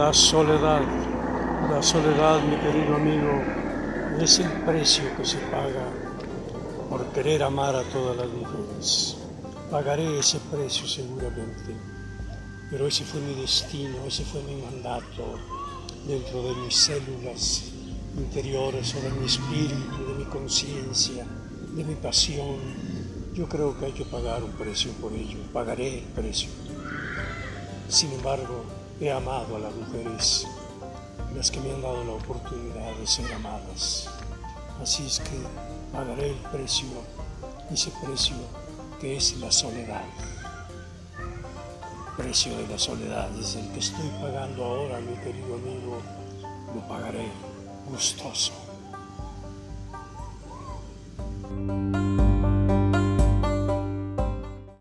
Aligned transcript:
La 0.00 0.14
soledad, 0.14 0.80
la 1.70 1.82
soledad, 1.82 2.42
mi 2.42 2.56
querido 2.56 2.96
amigo, 2.96 3.32
es 4.18 4.38
el 4.38 4.50
precio 4.62 5.04
que 5.14 5.26
se 5.26 5.36
paga 5.52 5.84
por 6.88 7.04
querer 7.12 7.42
amar 7.42 7.76
a 7.76 7.82
todas 7.82 8.16
las 8.16 8.28
mujeres. 8.28 9.18
Pagaré 9.70 10.18
ese 10.18 10.38
precio 10.50 10.88
seguramente, 10.88 11.76
pero 12.70 12.86
ese 12.86 13.04
fue 13.04 13.20
mi 13.20 13.34
destino, 13.42 13.96
ese 14.06 14.24
fue 14.24 14.42
mi 14.44 14.62
mandato 14.62 15.38
dentro 16.06 16.44
de 16.44 16.54
mis 16.62 16.76
células 16.76 17.64
interiores 18.16 18.94
o 18.94 19.02
de 19.02 19.10
mi 19.10 19.26
espíritu, 19.26 20.06
de 20.08 20.14
mi 20.14 20.24
conciencia, 20.24 21.26
de 21.76 21.84
mi 21.84 21.94
pasión. 21.96 22.56
Yo 23.34 23.46
creo 23.50 23.78
que 23.78 23.84
hay 23.84 23.92
que 23.92 24.06
pagar 24.06 24.42
un 24.42 24.52
precio 24.52 24.92
por 24.92 25.12
ello, 25.12 25.40
pagaré 25.52 25.98
el 25.98 26.04
precio. 26.04 26.48
Sin 27.86 28.10
embargo, 28.12 28.79
he 29.00 29.10
amado 29.10 29.56
a 29.56 29.58
las 29.58 29.74
mujeres, 29.74 30.46
las 31.34 31.50
que 31.50 31.58
me 31.60 31.72
han 31.72 31.80
dado 31.80 32.04
la 32.04 32.12
oportunidad 32.12 32.94
de 32.96 33.06
ser 33.06 33.32
amadas. 33.32 34.08
Así 34.82 35.06
es 35.06 35.20
que 35.20 35.40
pagaré 35.90 36.30
el 36.30 36.36
precio, 36.36 36.86
ese 37.72 37.90
precio 38.04 38.36
que 39.00 39.16
es 39.16 39.38
la 39.38 39.50
soledad. 39.50 40.04
El 41.18 42.24
precio 42.24 42.54
de 42.58 42.68
la 42.68 42.78
soledad 42.78 43.30
es 43.38 43.56
el 43.56 43.70
que 43.72 43.78
estoy 43.78 44.08
pagando 44.20 44.64
ahora, 44.64 45.00
mi 45.00 45.16
querido 45.16 45.54
amigo, 45.54 46.02
lo 46.74 46.86
pagaré 46.86 47.26
gustoso. 47.90 48.52